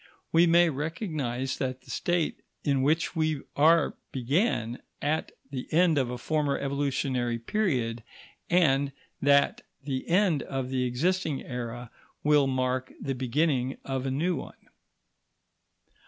[0.31, 6.09] We may recognise that the state in which we are began at the end of
[6.09, 8.01] a former evolutionary period,
[8.49, 11.91] and that the end of the existing era
[12.23, 14.69] will mark the beginning of a new one.